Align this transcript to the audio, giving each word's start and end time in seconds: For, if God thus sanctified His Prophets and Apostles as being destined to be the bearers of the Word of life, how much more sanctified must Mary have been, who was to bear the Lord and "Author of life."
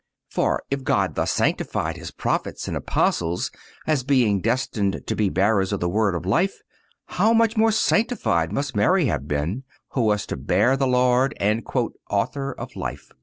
For, 0.31 0.63
if 0.71 0.83
God 0.83 1.13
thus 1.13 1.29
sanctified 1.29 1.95
His 1.95 2.09
Prophets 2.09 2.67
and 2.67 2.75
Apostles 2.75 3.51
as 3.85 4.01
being 4.03 4.41
destined 4.41 5.01
to 5.05 5.15
be 5.15 5.25
the 5.27 5.33
bearers 5.33 5.71
of 5.71 5.79
the 5.79 5.87
Word 5.87 6.15
of 6.15 6.25
life, 6.25 6.63
how 7.05 7.33
much 7.33 7.55
more 7.55 7.71
sanctified 7.71 8.51
must 8.51 8.75
Mary 8.75 9.05
have 9.05 9.27
been, 9.27 9.63
who 9.89 10.01
was 10.01 10.25
to 10.25 10.37
bear 10.37 10.75
the 10.75 10.87
Lord 10.87 11.35
and 11.39 11.61
"Author 12.09 12.51
of 12.51 12.75
life." 12.75 13.11